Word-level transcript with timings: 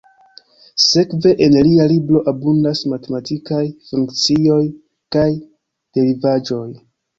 Sekve, 0.85 1.33
en 1.47 1.57
lia 1.67 1.85
libro 1.91 2.21
abundas 2.33 2.81
matematikaj 2.95 3.61
funkcioj 3.91 4.59
kaj 5.19 5.29
derivaĵoj. 6.01 6.67